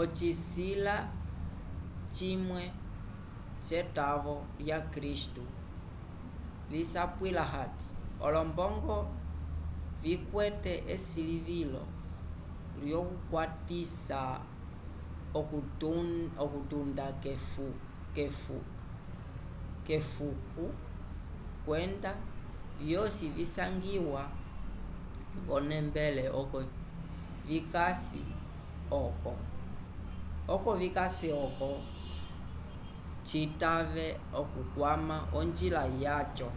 ocisila 0.00 0.96
cimwe 2.14 2.62
c'etavo 3.64 4.36
lya 4.64 4.78
kristu 4.92 5.44
lisapwila 6.72 7.42
hati 7.54 7.86
olombongo 8.26 8.98
ikwete 10.12 10.72
esilivilo 10.94 11.82
lyokukwatisa 12.84 14.20
okutunda 16.44 17.06
k'efuko 19.86 20.64
kwenda 21.64 22.10
vyosi 22.80 23.24
visangiwa 23.36 24.22
v'onembele 25.44 26.24
oko 26.40 26.58
vikasi 27.48 28.22
oco 31.44 31.80
citave 33.28 34.06
okukwama 34.40 35.16
onjila 35.38 35.82
yaco 36.04 36.48